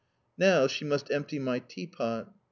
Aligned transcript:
Now 0.39 0.65
she 0.65 0.83
must 0.83 1.11
empty 1.11 1.37
my 1.37 1.59
tea 1.59 1.85
pot. 1.85 2.33